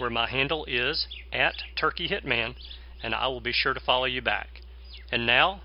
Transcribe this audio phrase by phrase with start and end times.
[0.00, 2.54] where my handle is at Turkey Hitman,
[3.02, 4.62] and I will be sure to follow you back.
[5.12, 5.60] And now,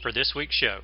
[0.00, 0.80] for this week's show.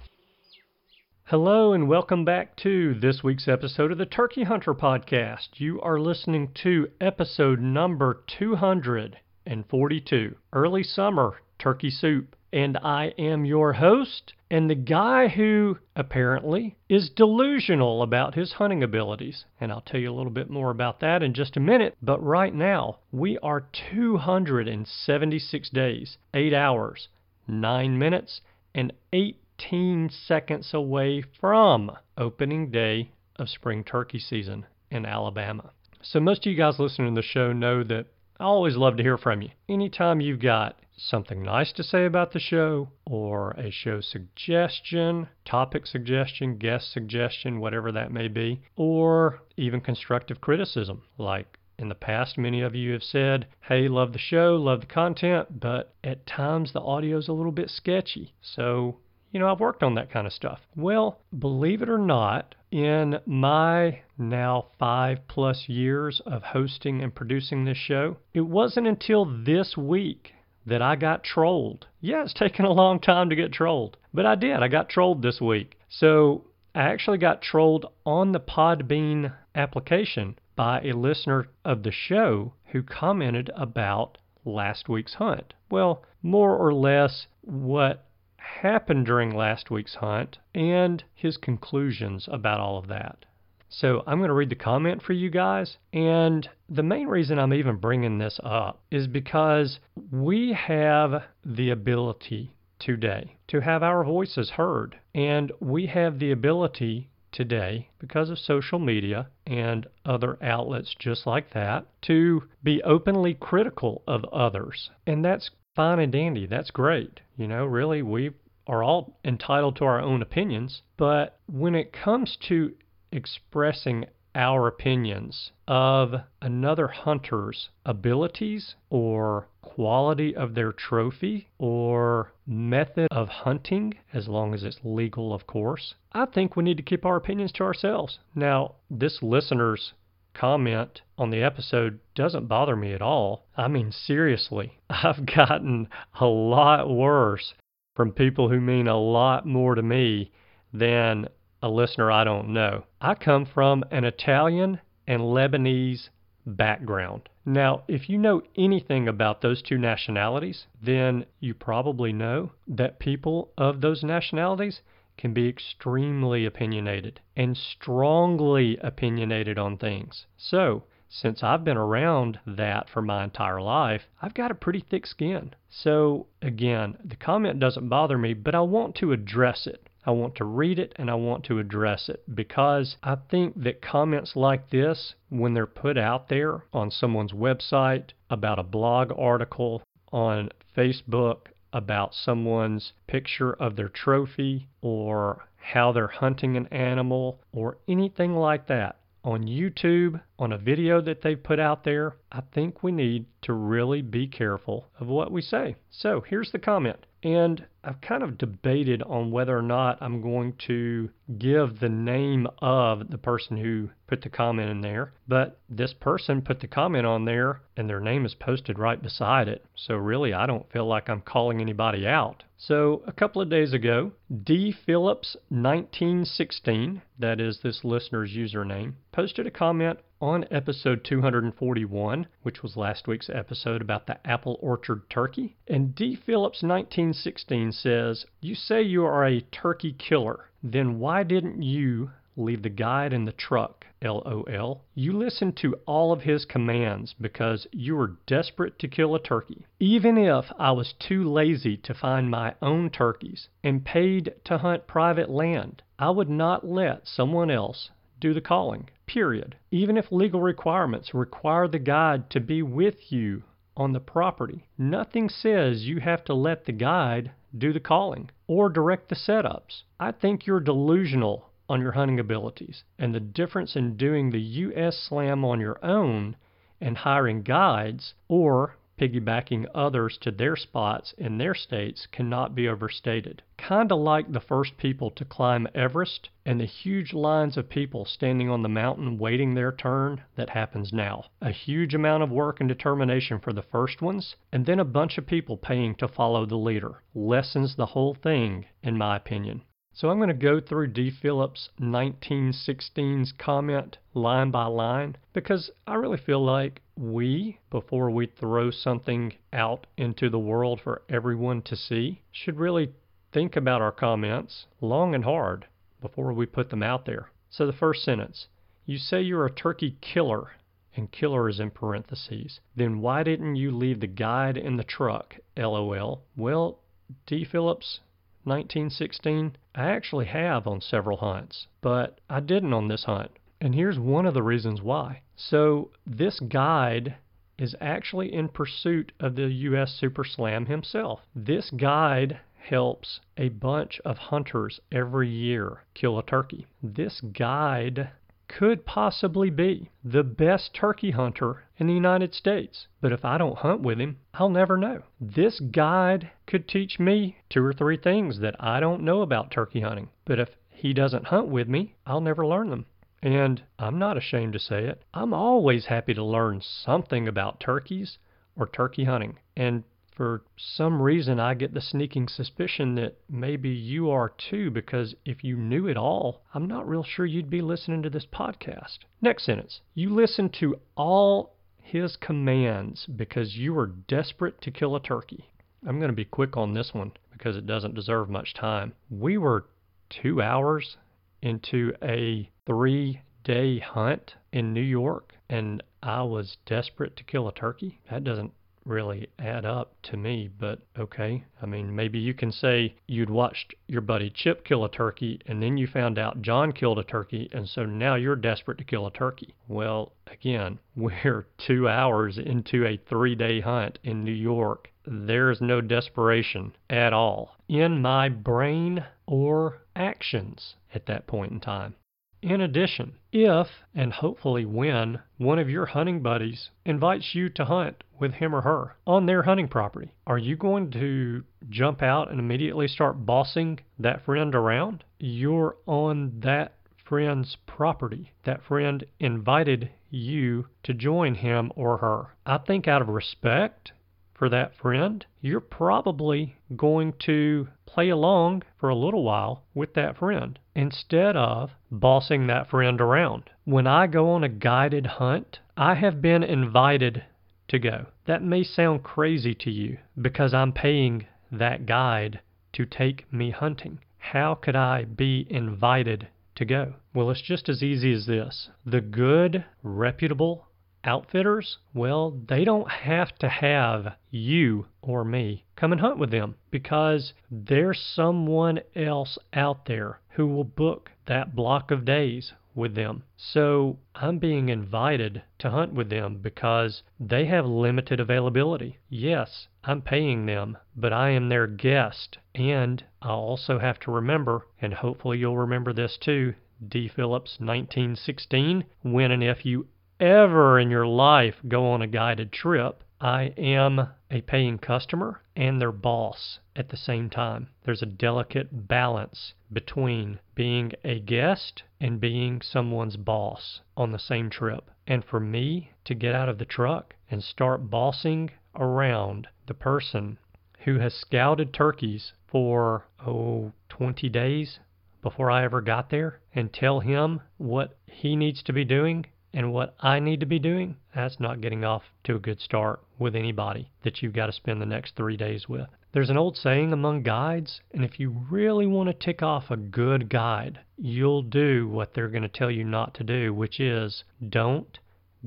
[1.25, 5.49] Hello, and welcome back to this week's episode of the Turkey Hunter Podcast.
[5.59, 12.35] You are listening to episode number 242 Early Summer Turkey Soup.
[12.53, 18.83] And I am your host, and the guy who apparently is delusional about his hunting
[18.83, 19.45] abilities.
[19.61, 21.97] And I'll tell you a little bit more about that in just a minute.
[22.03, 27.09] But right now, we are 276 days, 8 hours,
[27.47, 28.41] 9 minutes,
[28.75, 35.71] and 18 seconds away from opening day of spring turkey season in Alabama.
[36.03, 38.07] So, most of you guys listening to the show know that
[38.41, 39.51] I always love to hear from you.
[39.69, 45.87] Anytime you've got something nice to say about the show, or a show suggestion, topic
[45.87, 51.03] suggestion, guest suggestion, whatever that may be, or even constructive criticism.
[51.17, 54.87] Like in the past, many of you have said, hey, love the show, love the
[54.87, 58.35] content, but at times the audio is a little bit sketchy.
[58.43, 58.99] So,
[59.33, 60.61] you know, I've worked on that kind of stuff.
[60.77, 67.65] Well, believe it or not, in my now five plus years of hosting and producing
[67.65, 70.35] this show, it wasn't until this week
[70.67, 71.87] that I got trolled.
[72.01, 74.63] Yeah, it's taken a long time to get trolled, but I did.
[74.63, 75.79] I got trolled this week.
[75.89, 76.45] So
[76.75, 82.83] I actually got trolled on the Podbean application by a listener of the show who
[82.83, 85.55] commented about last week's hunt.
[85.71, 88.07] Well, more or less what
[88.37, 93.25] happened during last week's hunt and his conclusions about all of that.
[93.73, 95.77] So I'm going to read the comment for you guys.
[95.93, 99.79] And the main reason I'm even bringing this up is because
[100.11, 104.97] we have the ability today to have our voices heard.
[105.15, 111.53] And we have the ability today, because of social media and other outlets just like
[111.53, 114.91] that, to be openly critical of others.
[115.07, 116.47] And that's fine and dandy.
[116.47, 117.21] That's great.
[117.37, 118.33] You know, really, we
[118.67, 120.83] are all entitled to our own opinions.
[120.97, 122.73] But when it comes to
[123.13, 133.29] expressing our opinions of another hunter's abilities or quality of their trophy or method of
[133.29, 137.17] hunting, as long as it's legal, of course, I think we need to keep our
[137.17, 138.21] opinions to ourselves.
[138.35, 139.95] Now, this listener's
[140.33, 143.47] comment on the episode doesn't bother me at all.
[143.57, 145.89] I mean, seriously, I've gotten
[146.21, 147.55] a lot worse
[147.97, 150.31] from people who mean a lot more to me
[150.73, 151.27] than
[151.63, 152.85] a listener I don't know.
[153.01, 156.09] I come from an Italian and Lebanese
[156.47, 157.29] background.
[157.45, 163.53] Now, if you know anything about those two nationalities, then you probably know that people
[163.59, 164.81] of those nationalities
[165.19, 170.25] can be extremely opinionated and strongly opinionated on things.
[170.39, 175.07] So, since I've been around that for my entire life, I've got a pretty thick
[175.07, 175.55] skin.
[175.69, 179.90] So, again, the comment doesn't bother me, but I want to address it.
[180.05, 183.83] I want to read it and I want to address it because I think that
[183.83, 189.83] comments like this, when they're put out there on someone's website, about a blog article,
[190.13, 197.79] on Facebook, about someone's picture of their trophy or how they're hunting an animal or
[197.87, 202.83] anything like that, on YouTube, on a video that they've put out there, I think
[202.83, 205.77] we need to really be careful of what we say.
[205.91, 207.05] So here's the comment.
[207.23, 212.47] And I've kind of debated on whether or not I'm going to give the name
[212.59, 215.13] of the person who put the comment in there.
[215.29, 219.49] But this person put the comment on there and their name is posted right beside
[219.49, 219.65] it.
[219.75, 222.43] So really, I don't feel like I'm calling anybody out.
[222.59, 224.13] So a couple of days ago,
[224.45, 224.71] D.
[224.85, 232.77] Phillips 1916, that is this listener's username, posted a comment on episode 241, which was
[232.77, 235.57] last week's episode about the apple orchard turkey.
[235.67, 236.15] And D.
[236.15, 240.51] Phillips 1916 says, You say you are a turkey killer.
[240.63, 243.87] Then why didn't you leave the guide in the truck?
[244.03, 244.83] LOL.
[244.95, 249.67] You listened to all of his commands because you were desperate to kill a turkey.
[249.79, 254.87] Even if I was too lazy to find my own turkeys and paid to hunt
[254.87, 258.89] private land, I would not let someone else do the calling.
[259.07, 259.57] Period.
[259.71, 263.43] Even if legal requirements require the guide to be with you
[263.81, 268.69] on the property, nothing says you have to let the guide do the calling or
[268.69, 269.85] direct the setups.
[269.99, 274.99] I think you're delusional on your hunting abilities, and the difference in doing the U.S.
[275.09, 276.37] Slam on your own
[276.79, 283.43] and hiring guides or piggybacking others to their spots in their states cannot be overstated.
[283.57, 288.51] Kinda like the first people to climb Everest and the huge lines of people standing
[288.51, 291.25] on the mountain waiting their turn that happens now.
[291.41, 295.17] A huge amount of work and determination for the first ones, and then a bunch
[295.17, 297.03] of people paying to follow the leader.
[297.15, 299.63] Lessens the whole thing, in my opinion.
[299.93, 301.11] So I'm going to go through D.
[301.11, 308.71] Phillips 1916's comment line by line because I really feel like we, before we throw
[308.71, 312.93] something out into the world for everyone to see, should really
[313.33, 315.67] think about our comments long and hard
[316.01, 317.29] before we put them out there.
[317.51, 318.47] So the first sentence
[318.87, 320.53] You say you're a turkey killer,
[320.95, 322.61] and killer is in parentheses.
[322.77, 325.37] Then why didn't you leave the guide in the truck?
[325.57, 326.23] LOL.
[326.37, 326.79] Well,
[327.27, 327.45] D.
[327.45, 328.01] Phillips,
[328.45, 333.33] 1916, I actually have on several hunts, but I didn't on this hunt.
[333.61, 335.23] And here's one of the reasons why.
[335.37, 337.17] So, this guide
[337.59, 339.93] is actually in pursuit of the U.S.
[339.93, 341.21] Super Slam himself.
[341.35, 346.67] This guide helps a bunch of hunters every year kill a turkey.
[346.83, 348.11] This guide
[348.59, 352.89] could possibly be the best turkey hunter in the United States.
[353.01, 355.03] But if I don't hunt with him, I'll never know.
[355.21, 359.83] This guide could teach me two or three things that I don't know about turkey
[359.83, 360.09] hunting.
[360.25, 362.87] But if he doesn't hunt with me, I'll never learn them.
[363.23, 365.05] And I'm not ashamed to say it.
[365.15, 368.19] I'm always happy to learn something about turkeys
[368.57, 369.39] or turkey hunting.
[369.57, 369.85] And
[370.21, 375.43] for some reason, I get the sneaking suspicion that maybe you are too, because if
[375.43, 378.99] you knew it all, I'm not real sure you'd be listening to this podcast.
[379.23, 385.01] Next sentence You listen to all his commands because you were desperate to kill a
[385.01, 385.49] turkey.
[385.87, 388.93] I'm going to be quick on this one because it doesn't deserve much time.
[389.09, 389.69] We were
[390.11, 390.99] two hours
[391.41, 397.55] into a three day hunt in New York, and I was desperate to kill a
[397.55, 398.01] turkey.
[398.11, 398.53] That doesn't
[398.91, 401.45] really add up to me, but okay.
[401.63, 405.63] I mean, maybe you can say you'd watched your buddy Chip kill a turkey and
[405.63, 409.07] then you found out John killed a turkey, and so now you're desperate to kill
[409.07, 409.55] a turkey.
[409.69, 414.91] Well, again, we're two hours into a three day hunt in New York.
[415.07, 421.95] There's no desperation at all in my brain or actions at that point in time.
[422.43, 428.03] In addition, if and hopefully when one of your hunting buddies invites you to hunt
[428.19, 432.41] with him or her on their hunting property, are you going to jump out and
[432.41, 435.05] immediately start bossing that friend around?
[435.19, 438.33] You're on that friend's property.
[438.45, 442.35] That friend invited you to join him or her.
[442.47, 443.93] I think out of respect
[444.41, 450.17] for that friend, you're probably going to play along for a little while with that
[450.17, 453.51] friend instead of bossing that friend around.
[453.67, 457.23] When I go on a guided hunt, I have been invited
[457.69, 458.07] to go.
[458.25, 462.41] That may sound crazy to you because I'm paying that guide
[462.73, 463.99] to take me hunting.
[464.17, 466.95] How could I be invited to go?
[467.13, 468.71] Well, it's just as easy as this.
[468.87, 470.67] The good, reputable
[471.03, 476.57] Outfitters, well, they don't have to have you or me come and hunt with them
[476.71, 483.23] because there's someone else out there who will book that block of days with them.
[483.37, 488.99] So I'm being invited to hunt with them because they have limited availability.
[489.09, 492.39] Yes, I'm paying them, but I am their guest.
[492.55, 496.55] And I also have to remember, and hopefully you'll remember this too,
[496.87, 497.09] D.
[497.09, 499.87] Phillips 1916, when and if you
[500.21, 505.81] ever in your life go on a guided trip, I am a paying customer and
[505.81, 507.69] their boss at the same time.
[507.85, 514.51] There's a delicate balance between being a guest and being someone's boss on the same
[514.51, 514.91] trip.
[515.07, 520.37] And for me to get out of the truck and start bossing around the person
[520.85, 524.81] who has scouted turkeys for, oh, 20 days
[525.23, 529.73] before I ever got there and tell him what he needs to be doing and
[529.73, 533.35] what I need to be doing, that's not getting off to a good start with
[533.35, 535.89] anybody that you've got to spend the next three days with.
[536.13, 539.77] There's an old saying among guides, and if you really want to tick off a
[539.77, 544.25] good guide, you'll do what they're going to tell you not to do, which is
[544.49, 544.99] don't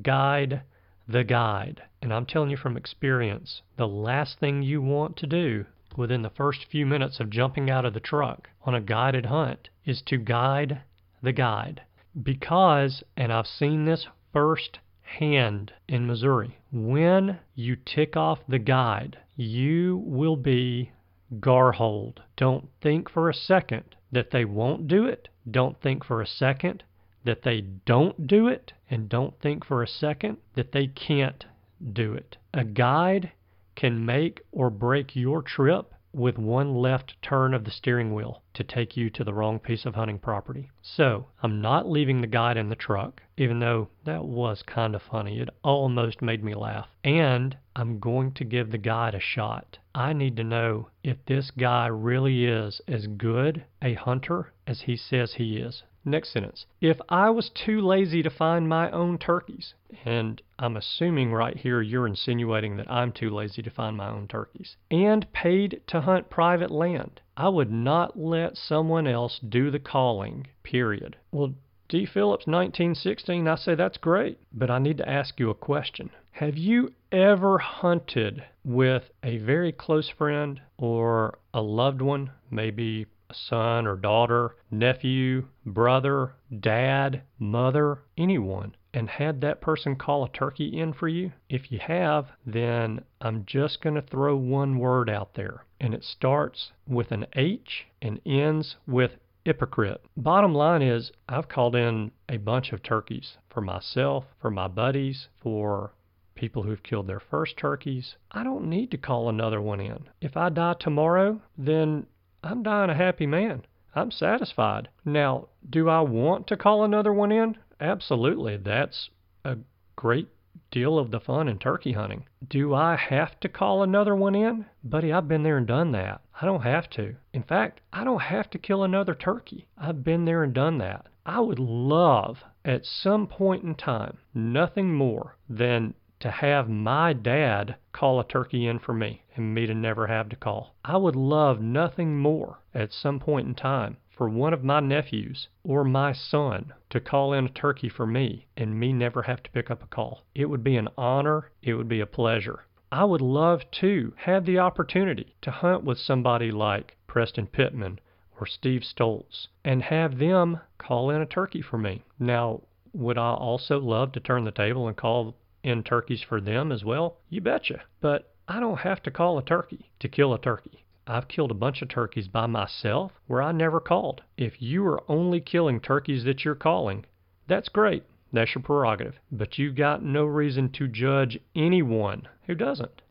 [0.02, 0.64] guide
[1.08, 1.84] the guide.
[2.02, 5.66] And I'm telling you from experience, the last thing you want to do
[5.98, 9.70] within the first few minutes of jumping out of the truck on a guided hunt
[9.86, 10.82] is to guide
[11.22, 11.82] the guide.
[12.22, 16.58] Because, and I've seen this first hand in Missouri.
[16.72, 20.92] When you tick off the guide, you will be
[21.40, 22.20] garholed.
[22.36, 25.30] Don't think for a second that they won't do it.
[25.50, 26.84] Don't think for a second
[27.24, 28.74] that they don't do it.
[28.90, 31.46] And don't think for a second that they can't
[31.94, 32.38] do it.
[32.54, 33.32] A guide
[33.76, 38.64] can make or break your trip with one left turn of the steering wheel to
[38.64, 40.70] take you to the wrong piece of hunting property.
[40.82, 45.02] So, I'm not leaving the guide in the truck, even though that was kind of
[45.02, 45.40] funny.
[45.40, 46.88] It almost made me laugh.
[47.04, 49.80] And I'm going to give the guide a shot.
[49.96, 54.96] I need to know if this guy really is as good a hunter as he
[54.96, 55.84] says he is.
[56.06, 56.66] Next sentence.
[56.82, 61.82] If I was too lazy to find my own turkeys, and I'm assuming right here
[61.82, 66.30] you're insinuating that I'm too lazy to find my own turkeys, and paid to hunt
[66.30, 71.18] private land, I would not let someone else do the calling, period.
[71.34, 71.56] Well,
[71.90, 72.06] D.
[72.06, 76.12] Phillips, 1916, I say that's great, but I need to ask you a question.
[76.32, 83.34] Have you ever hunted with a very close friend or a loved one, maybe a
[83.34, 90.80] son or daughter, nephew, brother, dad, mother, anyone, and had that person call a turkey
[90.80, 91.32] in for you?
[91.50, 96.04] If you have, then I'm just going to throw one word out there, and it
[96.04, 99.12] starts with an H and ends with
[99.46, 100.02] hypocrite.
[100.16, 105.28] Bottom line is, I've called in a bunch of turkeys for myself, for my buddies,
[105.42, 105.94] for
[106.36, 108.16] people who've killed their first turkeys.
[108.32, 110.08] I don't need to call another one in.
[110.22, 112.08] If I die tomorrow, then
[112.44, 113.66] I'm dying a happy man.
[113.96, 114.90] I'm satisfied.
[115.06, 117.58] Now, do I want to call another one in?
[117.80, 118.58] Absolutely.
[118.58, 119.10] That's
[119.44, 119.58] a
[119.96, 120.30] great
[120.70, 122.26] deal of the fun in turkey hunting.
[122.48, 124.66] Do I have to call another one in?
[124.84, 126.22] Buddy, I've been there and done that.
[126.42, 127.16] I don't have to.
[127.34, 129.68] In fact, I don't have to kill another turkey.
[129.78, 131.08] I've been there and done that.
[131.26, 137.76] I would love at some point in time nothing more than to have my dad
[137.92, 140.76] call a turkey in for me and me to never have to call.
[140.86, 145.48] I would love nothing more at some point in time for one of my nephews
[145.64, 149.50] or my son to call in a turkey for me and me never have to
[149.52, 150.24] pick up a call.
[150.36, 152.66] It would be an honor, it would be a pleasure.
[152.92, 158.00] I would love to have the opportunity to hunt with somebody like Preston Pittman
[158.40, 162.04] or Steve Stoltz and have them call in a turkey for me.
[162.20, 162.62] Now,
[162.94, 166.84] would I also love to turn the table and call in turkeys for them as
[166.86, 167.18] well?
[167.30, 167.82] You betcha.
[168.00, 170.83] But I don't have to call a turkey to kill a turkey.
[171.06, 174.22] I've killed a bunch of turkeys by myself where I never called.
[174.38, 177.06] If you are only killing turkeys that you're calling,
[177.46, 178.04] that's great.
[178.32, 179.20] That's your prerogative.
[179.32, 183.02] But you've got no reason to judge anyone who doesn't.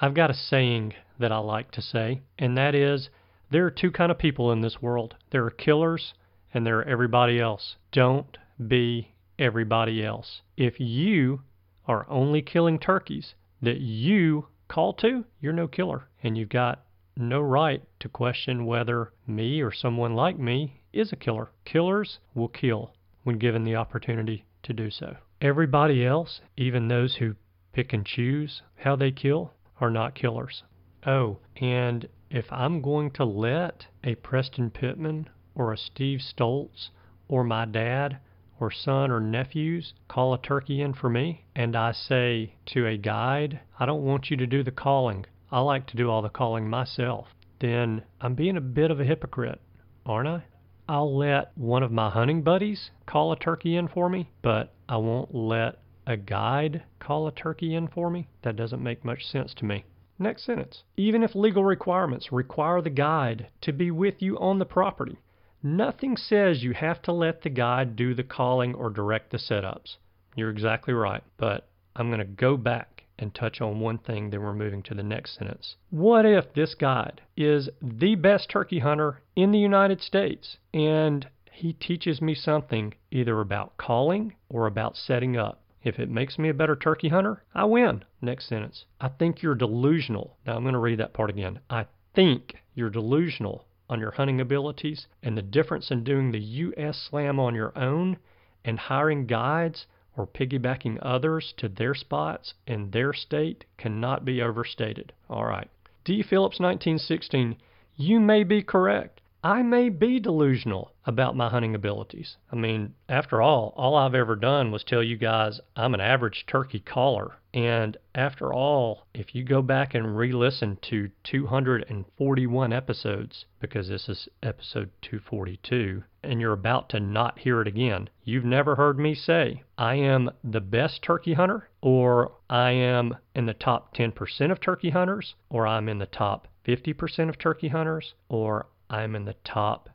[0.00, 3.08] I've got a saying that I like to say, and that is
[3.50, 5.16] there are two kind of people in this world.
[5.30, 6.14] There are killers
[6.52, 7.76] and there are everybody else.
[7.90, 8.36] Don't
[8.68, 10.42] be everybody else.
[10.56, 11.40] If you
[11.86, 16.08] are only killing turkeys that you call to, you're no killer.
[16.22, 16.84] And you've got
[17.16, 21.50] no right to question whether me or someone like me is a killer.
[21.64, 25.16] Killers will kill when given the opportunity to do so.
[25.40, 27.34] Everybody else, even those who
[27.72, 30.62] pick and choose how they kill, are not killers.
[31.06, 36.90] Oh, and if I'm going to let a Preston Pittman or a Steve Stoltz
[37.26, 38.18] or my dad
[38.60, 42.98] or son or nephews call a turkey in for me, and I say to a
[42.98, 46.28] guide, I don't want you to do the calling, I like to do all the
[46.28, 47.28] calling myself,
[47.60, 49.60] then I'm being a bit of a hypocrite,
[50.06, 50.44] aren't I?
[50.88, 54.96] I'll let one of my hunting buddies call a turkey in for me, but I
[54.96, 58.28] won't let a guide call a turkey in for me?
[58.42, 59.84] That doesn't make much sense to me.
[60.18, 60.82] Next sentence.
[60.96, 65.18] Even if legal requirements require the guide to be with you on the property,
[65.62, 69.96] Nothing says you have to let the guide do the calling or direct the setups.
[70.34, 74.42] You're exactly right, but I'm going to go back and touch on one thing, then
[74.42, 75.76] we're moving to the next sentence.
[75.90, 81.74] What if this guide is the best turkey hunter in the United States and he
[81.74, 85.62] teaches me something either about calling or about setting up?
[85.82, 88.04] If it makes me a better turkey hunter, I win.
[88.20, 88.84] Next sentence.
[89.00, 90.36] I think you're delusional.
[90.46, 91.60] Now I'm going to read that part again.
[91.70, 97.08] I think you're delusional on your hunting abilities and the difference in doing the U.S.
[97.10, 98.18] slam on your own
[98.64, 99.86] and hiring guides
[100.20, 105.14] or piggybacking others to their spots in their state cannot be overstated.
[105.30, 105.70] All right.
[106.04, 106.22] D.
[106.22, 107.56] Phillips 1916,
[107.96, 109.22] you may be correct.
[109.42, 112.36] I may be delusional about my hunting abilities.
[112.52, 116.44] I mean, after all, all I've ever done was tell you guys I'm an average
[116.46, 117.38] turkey caller.
[117.52, 124.08] And after all, if you go back and re listen to 241 episodes, because this
[124.08, 129.16] is episode 242, and you're about to not hear it again, you've never heard me
[129.16, 134.60] say I am the best turkey hunter, or I am in the top 10% of
[134.60, 139.34] turkey hunters, or I'm in the top 50% of turkey hunters, or I'm in the
[139.42, 139.88] top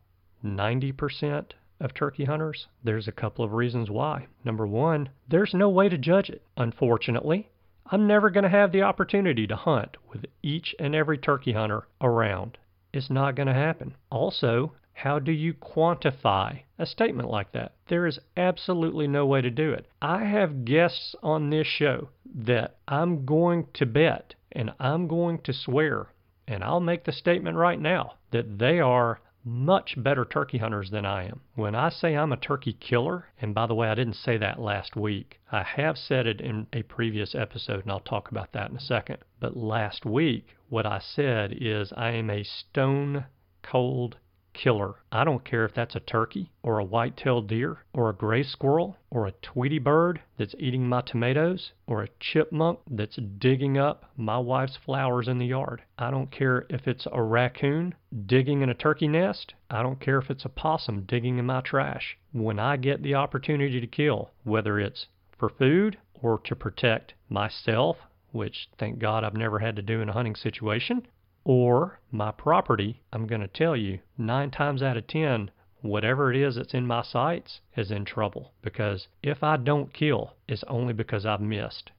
[0.43, 2.67] 90% of turkey hunters.
[2.83, 4.27] There's a couple of reasons why.
[4.43, 6.41] Number one, there's no way to judge it.
[6.57, 7.49] Unfortunately,
[7.87, 11.87] I'm never going to have the opportunity to hunt with each and every turkey hunter
[12.01, 12.57] around.
[12.93, 13.95] It's not going to happen.
[14.09, 17.73] Also, how do you quantify a statement like that?
[17.89, 19.87] There is absolutely no way to do it.
[20.01, 25.53] I have guests on this show that I'm going to bet and I'm going to
[25.53, 26.07] swear
[26.47, 31.05] and I'll make the statement right now that they are much better turkey hunters than
[31.05, 31.39] I am.
[31.53, 34.59] When I say I'm a turkey killer, and by the way, I didn't say that
[34.59, 35.39] last week.
[35.51, 38.81] I have said it in a previous episode, and I'll talk about that in a
[38.81, 39.19] second.
[39.39, 43.25] But last week, what I said is I am a stone
[43.61, 44.17] cold
[44.55, 44.95] killer.
[45.11, 48.97] I don't care if that's a turkey or a white-tailed deer or a gray squirrel
[49.11, 54.37] or a tweety bird that's eating my tomatoes or a chipmunk that's digging up my
[54.37, 55.83] wife's flowers in the yard.
[55.99, 57.93] I don't care if it's a raccoon
[58.25, 59.53] digging in a turkey nest.
[59.69, 62.17] I don't care if it's a possum digging in my trash.
[62.31, 65.07] When I get the opportunity to kill, whether it's
[65.37, 67.97] for food or to protect myself,
[68.31, 71.07] which thank God I've never had to do in a hunting situation,
[71.45, 76.37] or my property, I'm going to tell you nine times out of ten, whatever it
[76.37, 78.51] is that's in my sights is in trouble.
[78.61, 81.91] Because if I don't kill, it's only because I've missed.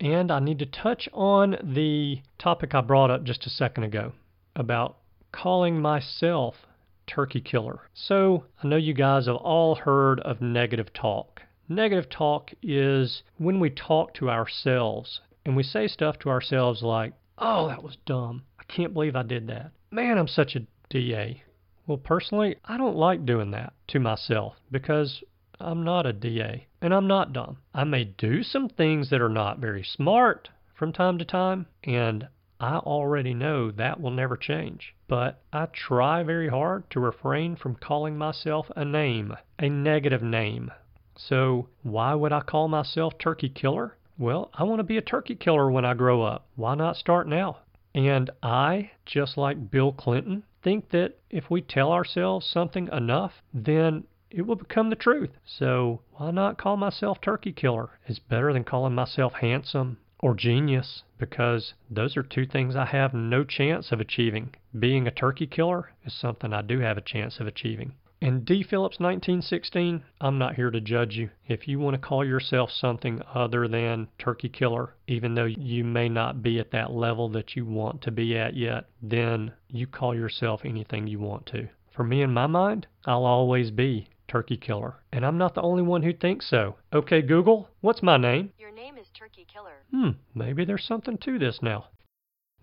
[0.00, 4.12] And I need to touch on the topic I brought up just a second ago
[4.54, 4.96] about
[5.32, 6.54] calling myself
[7.06, 7.80] turkey killer.
[7.94, 11.42] So I know you guys have all heard of negative talk.
[11.68, 17.14] Negative talk is when we talk to ourselves and we say stuff to ourselves like,
[17.38, 18.42] oh, that was dumb.
[18.72, 19.70] Can't believe I did that.
[19.90, 21.42] Man, I'm such a DA.
[21.86, 25.22] Well, personally, I don't like doing that to myself because
[25.60, 27.58] I'm not a DA and I'm not dumb.
[27.74, 32.26] I may do some things that are not very smart from time to time, and
[32.60, 34.94] I already know that will never change.
[35.06, 40.70] But I try very hard to refrain from calling myself a name, a negative name.
[41.14, 43.98] So, why would I call myself Turkey Killer?
[44.18, 46.46] Well, I want to be a turkey killer when I grow up.
[46.54, 47.58] Why not start now?
[47.94, 54.04] And I, just like Bill Clinton, think that if we tell ourselves something enough, then
[54.30, 55.36] it will become the truth.
[55.44, 57.98] So why not call myself Turkey Killer?
[58.06, 63.12] It's better than calling myself handsome or genius because those are two things I have
[63.12, 64.54] no chance of achieving.
[64.78, 67.92] Being a turkey killer is something I do have a chance of achieving.
[68.24, 68.62] And D.
[68.62, 71.30] Phillips 1916, I'm not here to judge you.
[71.48, 76.08] If you want to call yourself something other than turkey killer, even though you may
[76.08, 80.14] not be at that level that you want to be at yet, then you call
[80.14, 81.68] yourself anything you want to.
[81.90, 85.02] For me, in my mind, I'll always be turkey killer.
[85.12, 86.76] And I'm not the only one who thinks so.
[86.92, 88.52] Okay, Google, what's my name?
[88.56, 89.82] Your name is Turkey Killer.
[89.90, 91.86] Hmm, maybe there's something to this now.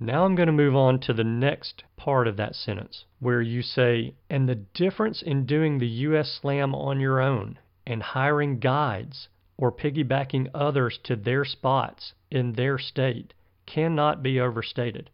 [0.02, 3.62] Now I'm going to move on to the next part of that sentence where you
[3.62, 9.28] say, and the difference in doing the US Slam on your own and hiring guides
[9.58, 13.34] or piggybacking others to their spots in their state
[13.66, 15.10] cannot be overstated.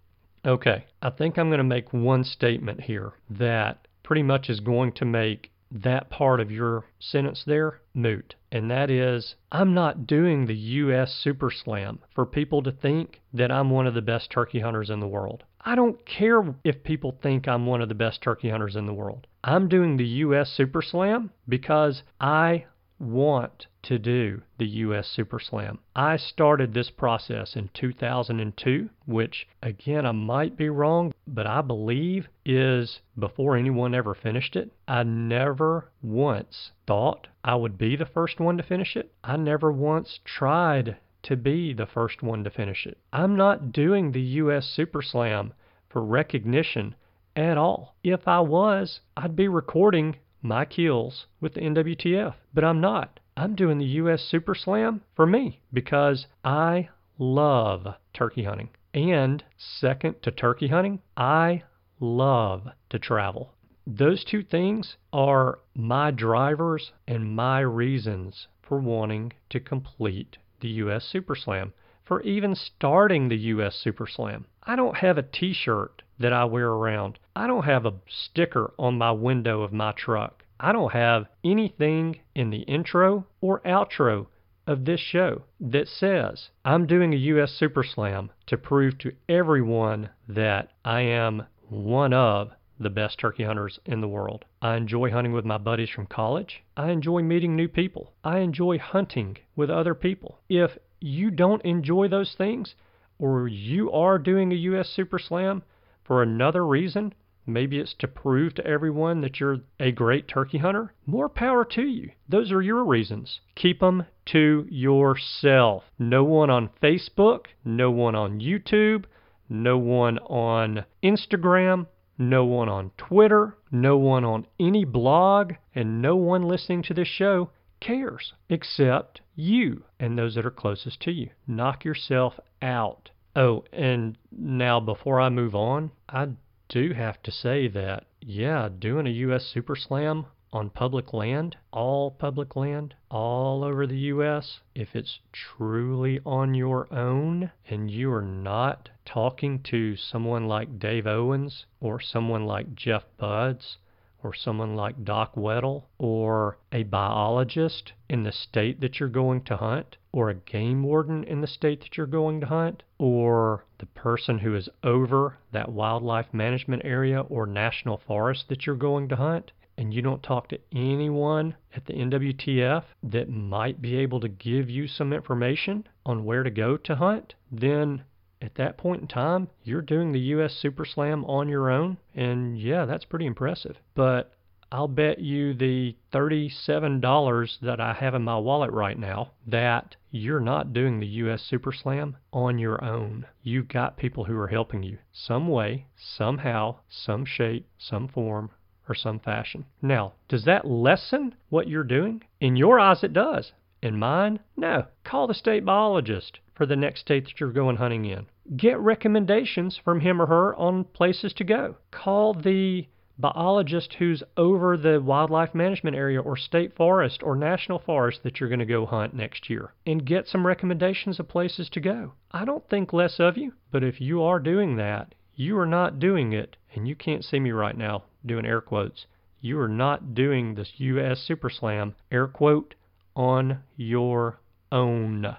[0.45, 4.91] Okay, I think I'm going to make one statement here that pretty much is going
[4.93, 8.35] to make that part of your sentence there moot.
[8.51, 11.11] And that is, I'm not doing the U.S.
[11.11, 14.99] Super Slam for people to think that I'm one of the best turkey hunters in
[14.99, 15.43] the world.
[15.61, 18.93] I don't care if people think I'm one of the best turkey hunters in the
[18.93, 19.27] world.
[19.43, 20.49] I'm doing the U.S.
[20.49, 22.65] Super Slam because I
[22.99, 25.77] want to do the US Super Slam.
[25.95, 32.27] I started this process in 2002, which again I might be wrong, but I believe
[32.43, 34.71] is before anyone ever finished it.
[34.87, 39.11] I never once thought I would be the first one to finish it.
[39.23, 42.97] I never once tried to be the first one to finish it.
[43.13, 45.53] I'm not doing the US Super Slam
[45.89, 46.95] for recognition
[47.35, 47.95] at all.
[48.03, 53.19] If I was, I'd be recording my kills with the NWTF, but I'm not.
[53.37, 58.69] I'm doing the US Super Slam for me because I love turkey hunting.
[58.93, 61.63] And second to turkey hunting, I
[61.99, 63.53] love to travel.
[63.85, 71.03] Those two things are my drivers and my reasons for wanting to complete the U.S.
[71.03, 71.73] Super Slam,
[72.05, 73.75] for even starting the U.S.
[73.75, 74.45] Super Slam.
[74.63, 78.73] I don't have a t shirt that I wear around, I don't have a sticker
[78.79, 80.44] on my window of my truck.
[80.59, 84.27] I don't have anything in the intro or outro
[84.67, 87.51] of this show that says I'm doing a U.S.
[87.51, 93.79] Super Slam to prove to everyone that I am one of the best turkey hunters
[93.85, 94.45] in the world.
[94.61, 96.63] I enjoy hunting with my buddies from college.
[96.75, 98.13] I enjoy meeting new people.
[98.23, 100.39] I enjoy hunting with other people.
[100.49, 102.75] If you don't enjoy those things,
[103.19, 104.89] or you are doing a U.S.
[104.89, 105.63] Super Slam
[106.03, 107.13] for another reason,
[107.45, 111.83] maybe it's to prove to everyone that you're a great turkey hunter, more power to
[111.83, 112.11] you.
[112.27, 113.39] Those are your reasons.
[113.55, 115.83] Keep them to yourself.
[115.99, 119.05] No one on Facebook, no one on YouTube,
[119.49, 126.15] no one on Instagram, no one on Twitter, no one on any blog, and no
[126.15, 131.29] one listening to this show cares except you and those that are closest to you.
[131.45, 133.09] Knock yourself out.
[133.35, 136.29] Oh, and now before I move on, I
[136.67, 139.45] do have to say that, yeah, doing a U.S.
[139.45, 146.19] Super Slam on public land, all public land, all over the U.S., if it's truly
[146.25, 152.45] on your own and you are not talking to someone like Dave Owens or someone
[152.45, 153.77] like Jeff Budz
[154.25, 159.55] or someone like Doc Weddle or a biologist in the state that you're going to
[159.55, 163.85] hunt or a game warden in the state that you're going to hunt or the
[163.85, 169.15] person who is over that wildlife management area or national forest that you're going to
[169.15, 174.27] hunt and you don't talk to anyone at the NWTF that might be able to
[174.27, 178.03] give you some information on where to go to hunt, then
[178.41, 181.97] at that point in time, you're doing the US Super Slam on your own.
[182.13, 183.77] And yeah, that's pretty impressive.
[183.93, 184.31] But
[184.71, 190.39] I'll bet you the $37 that I have in my wallet right now that you're
[190.39, 193.25] not doing the US Super Slam on your own.
[193.43, 198.49] You've got people who are helping you some way, somehow, some shape, some form,
[198.89, 199.65] or some fashion.
[199.81, 202.23] Now, does that lessen what you're doing?
[202.39, 203.53] In your eyes, it does.
[203.81, 204.85] In mine, no.
[205.03, 208.27] Call the state biologist for the next state that you're going hunting in.
[208.55, 211.75] Get recommendations from him or her on places to go.
[211.91, 218.23] Call the biologist who's over the wildlife management area or state forest or national forest
[218.23, 221.79] that you're going to go hunt next year and get some recommendations of places to
[221.79, 222.13] go.
[222.31, 225.99] I don't think less of you, but if you are doing that, you are not
[225.99, 229.05] doing it, and you can't see me right now doing air quotes.
[229.41, 231.19] You are not doing this U.S.
[231.19, 232.73] Super Slam, air quote,
[233.15, 234.39] on your
[234.71, 235.37] own.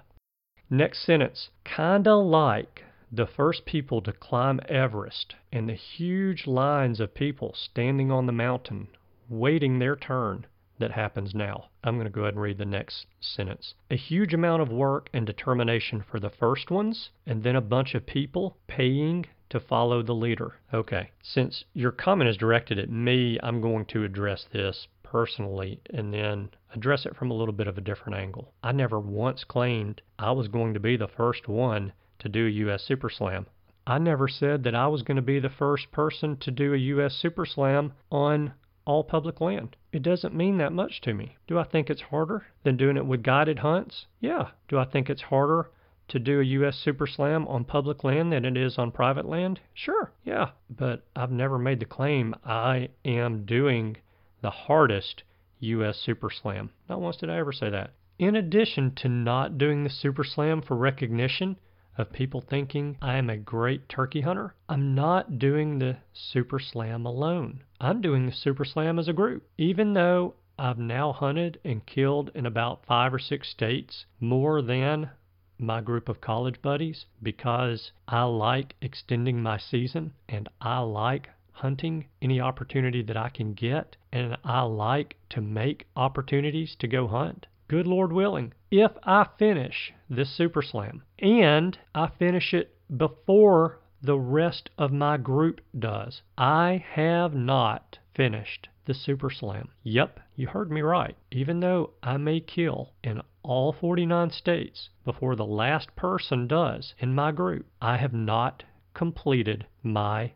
[0.69, 1.49] Next sentence.
[1.63, 8.11] Kinda like the first people to climb Everest and the huge lines of people standing
[8.11, 8.89] on the mountain
[9.29, 10.45] waiting their turn
[10.79, 11.69] that happens now.
[11.83, 13.73] I'm going to go ahead and read the next sentence.
[13.89, 17.95] A huge amount of work and determination for the first ones, and then a bunch
[17.95, 20.55] of people paying to follow the leader.
[20.73, 26.13] Okay, since your comment is directed at me, I'm going to address this personally and
[26.13, 28.53] then address it from a little bit of a different angle.
[28.61, 32.51] I never once claimed I was going to be the first one to do a
[32.65, 32.83] U.S.
[32.83, 33.45] Super Slam.
[33.85, 36.77] I never said that I was going to be the first person to do a
[36.77, 37.13] U.S.
[37.13, 38.53] Super Slam on
[38.85, 39.75] all public land.
[39.91, 41.37] It doesn't mean that much to me.
[41.47, 44.05] Do I think it's harder than doing it with guided hunts?
[44.19, 44.49] Yeah.
[44.67, 45.69] Do I think it's harder
[46.09, 46.75] to do a U.S.
[46.75, 49.59] Super Slam on public land than it is on private land?
[49.73, 50.51] Sure, yeah.
[50.69, 53.97] But I've never made the claim I am doing
[54.41, 55.23] the hardest
[55.59, 55.97] U.S.
[55.97, 56.69] Super Slam.
[56.87, 57.93] Not once did I ever say that.
[58.19, 61.57] In addition to not doing the Super Slam for recognition
[61.97, 67.05] of people thinking I am a great turkey hunter, I'm not doing the Super Slam
[67.05, 67.63] alone.
[67.79, 69.47] I'm doing the Super Slam as a group.
[69.57, 75.11] Even though I've now hunted and killed in about five or six states more than
[75.59, 82.05] my group of college buddies because I like extending my season and I like hunting
[82.21, 87.47] any opportunity that I can get and I like to make opportunities to go hunt.
[87.67, 94.19] Good Lord willing, if I finish this Super Slam and I finish it before the
[94.19, 99.69] rest of my group does, I have not finished the Super Slam.
[99.81, 101.17] Yep, you heard me right.
[101.31, 107.15] Even though I may kill in all 49 states before the last person does in
[107.15, 110.33] my group, I have not completed my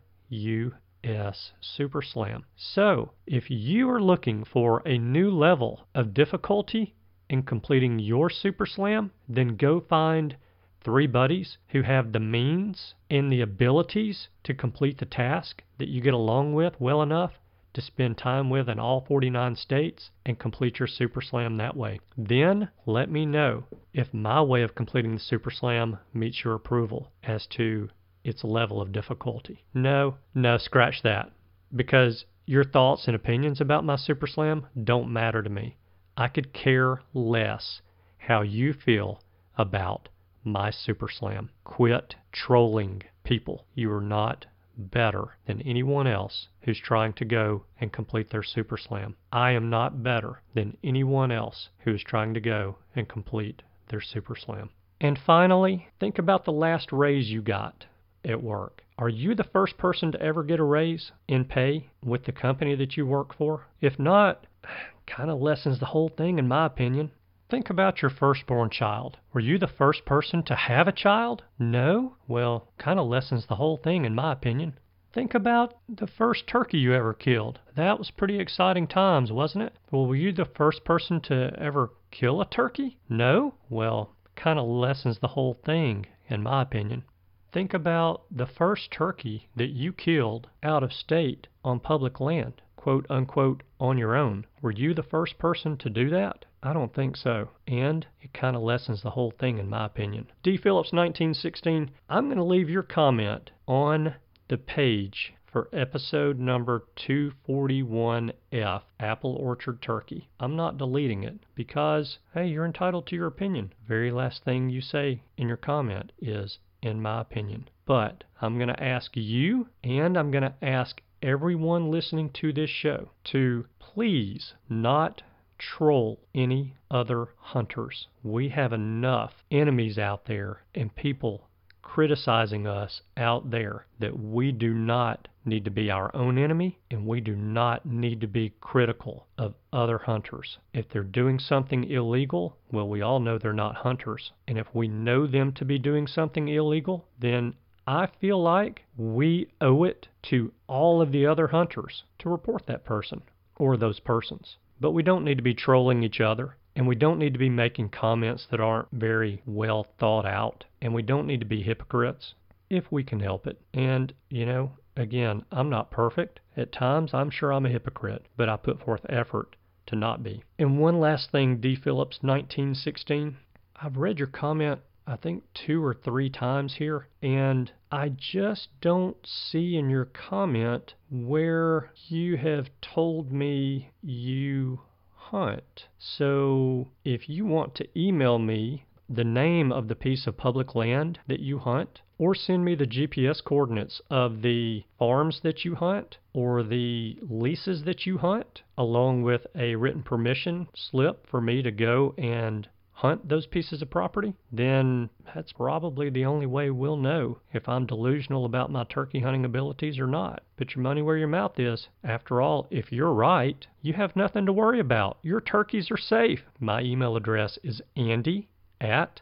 [1.04, 1.50] U.S.
[1.60, 2.44] Super Slam.
[2.56, 6.94] So, if you are looking for a new level of difficulty
[7.28, 10.36] in completing your Super Slam, then go find
[10.80, 16.00] three buddies who have the means and the abilities to complete the task that you
[16.00, 17.32] get along with well enough
[17.74, 21.98] to spend time with in all 49 states and complete your Super Slam that way.
[22.16, 27.10] Then let me know if my way of completing the Super Slam meets your approval
[27.22, 27.88] as to
[28.24, 29.64] its level of difficulty.
[29.74, 31.32] No, no, scratch that.
[31.74, 35.76] Because your thoughts and opinions about my Super Slam don't matter to me.
[36.16, 37.80] I could care less
[38.18, 39.22] how you feel
[39.56, 40.08] about
[40.44, 41.50] my Super Slam.
[41.64, 43.66] Quit trolling people.
[43.74, 48.76] You are not better than anyone else who's trying to go and complete their Super
[48.76, 49.16] Slam.
[49.30, 54.00] I am not better than anyone else who is trying to go and complete their
[54.00, 54.70] Super Slam.
[55.00, 57.86] And finally, think about the last raise you got
[58.24, 58.82] at work.
[58.98, 62.74] Are you the first person to ever get a raise in pay with the company
[62.74, 63.66] that you work for?
[63.80, 64.46] If not,
[65.06, 67.10] kind of lessens the whole thing in my opinion.
[67.52, 69.18] Think about your firstborn child.
[69.34, 71.42] Were you the first person to have a child?
[71.58, 72.16] No?
[72.26, 74.78] Well, kind of lessens the whole thing, in my opinion.
[75.12, 77.60] Think about the first turkey you ever killed.
[77.76, 79.74] That was pretty exciting times, wasn't it?
[79.90, 82.96] Well, were you the first person to ever kill a turkey?
[83.10, 83.52] No?
[83.68, 87.04] Well, kind of lessens the whole thing, in my opinion.
[87.52, 93.06] Think about the first turkey that you killed out of state on public land, quote
[93.10, 94.46] unquote, on your own.
[94.62, 96.46] Were you the first person to do that?
[96.62, 97.50] I don't think so.
[97.66, 100.32] And it kind of lessens the whole thing, in my opinion.
[100.42, 100.56] D.
[100.56, 101.90] Phillips, 1916.
[102.08, 104.14] I'm going to leave your comment on
[104.48, 110.30] the page for episode number 241F, Apple Orchard Turkey.
[110.40, 113.74] I'm not deleting it because, hey, you're entitled to your opinion.
[113.86, 117.68] Very last thing you say in your comment is, in my opinion.
[117.86, 122.70] But I'm going to ask you and I'm going to ask everyone listening to this
[122.70, 125.22] show to please not
[125.58, 128.08] troll any other hunters.
[128.24, 131.48] We have enough enemies out there and people
[131.82, 137.06] criticizing us out there that we do not need to be our own enemy and
[137.06, 140.58] we do not need to be critical of other hunters.
[140.72, 144.32] If they're doing something illegal, well, we all know they're not hunters.
[144.46, 147.54] And if we know them to be doing something illegal, then
[147.86, 152.84] I feel like we owe it to all of the other hunters to report that
[152.84, 153.22] person
[153.56, 154.56] or those persons.
[154.80, 157.50] But we don't need to be trolling each other, and we don't need to be
[157.50, 162.34] making comments that aren't very well thought out, and we don't need to be hypocrites
[162.70, 163.60] if we can help it.
[163.74, 166.40] And, you know, again, I'm not perfect.
[166.56, 170.44] At times, I'm sure I'm a hypocrite, but I put forth effort to not be.
[170.58, 171.74] And one last thing, D.
[171.74, 173.36] Phillips, 1916.
[173.76, 179.16] I've read your comment I think two or three times here, and I just don't
[179.26, 185.88] see in your comment where you have told me you hunt.
[185.98, 191.18] So if you want to email me the name of the piece of public land
[191.26, 196.16] that you hunt, or send me the GPS coordinates of the farms that you hunt
[196.32, 201.72] or the leases that you hunt, along with a written permission slip for me to
[201.72, 207.36] go and hunt those pieces of property, then that's probably the only way we'll know
[207.52, 210.44] if I'm delusional about my turkey hunting abilities or not.
[210.56, 211.88] Put your money where your mouth is.
[212.04, 215.18] After all, if you're right, you have nothing to worry about.
[215.22, 216.44] Your turkeys are safe.
[216.60, 218.46] My email address is andy
[218.80, 219.20] at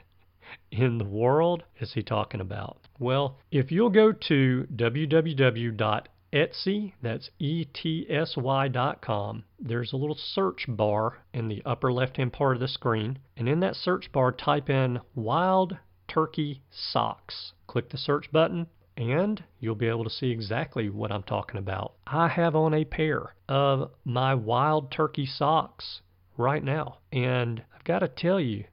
[0.71, 2.79] in the world is he talking about?
[2.99, 6.03] Well, if you'll go to www.etsy,
[7.03, 12.61] that's E-T-S-Y dot com, there's a little search bar in the upper left-hand part of
[12.61, 13.19] the screen.
[13.37, 17.53] And in that search bar, type in wild turkey socks.
[17.67, 21.95] Click the search button and you'll be able to see exactly what I'm talking about.
[22.07, 26.01] I have on a pair of my wild turkey socks
[26.37, 28.65] right now, and I've got to tell you,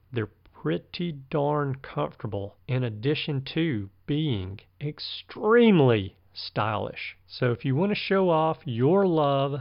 [0.66, 7.16] pretty darn comfortable in addition to being extremely stylish.
[7.28, 9.60] So if you want to show off your love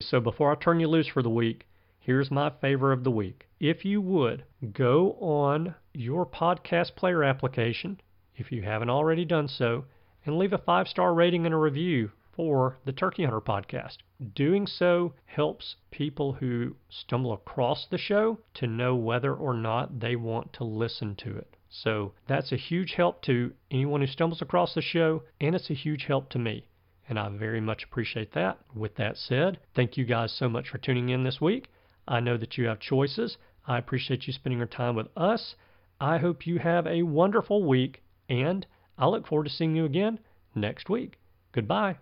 [0.01, 1.65] So before I turn you loose for the week,
[1.97, 3.47] here's my favor of the week.
[3.59, 4.43] If you would,
[4.73, 8.01] go on your podcast player application,
[8.35, 9.85] if you haven't already done so,
[10.25, 13.99] and leave a five star rating and a review for the Turkey Hunter podcast.
[14.35, 20.17] Doing so helps people who stumble across the show to know whether or not they
[20.17, 21.55] want to listen to it.
[21.69, 25.73] So that's a huge help to anyone who stumbles across the show, and it's a
[25.73, 26.67] huge help to me.
[27.07, 28.59] And I very much appreciate that.
[28.73, 31.67] With that said, thank you guys so much for tuning in this week.
[32.07, 33.37] I know that you have choices.
[33.67, 35.55] I appreciate you spending your time with us.
[35.99, 38.65] I hope you have a wonderful week, and
[38.97, 40.19] I look forward to seeing you again
[40.53, 41.17] next week.
[41.51, 41.97] Goodbye.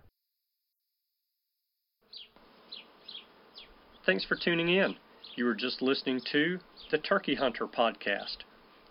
[4.04, 4.96] Thanks for tuning in.
[5.36, 6.58] You were just listening to
[6.90, 8.38] the Turkey Hunter podcast.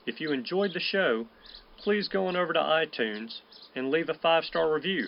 [0.05, 1.27] If you enjoyed the show,
[1.77, 3.41] please go on over to iTunes
[3.75, 5.07] and leave a five star review.